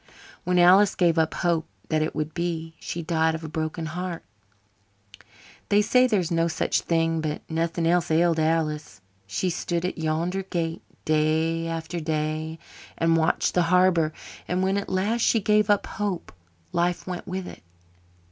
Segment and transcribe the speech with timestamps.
[0.45, 4.23] "When Alice gave up hope that it would be, she died of a broken heart.
[5.69, 8.99] They say there's no such thing; but nothing else ailed Alice.
[9.27, 12.57] She stood at yonder gate day after day
[12.97, 14.11] and watched the harbour;
[14.47, 16.31] and when at last she gave up hope
[16.73, 17.61] life went with it.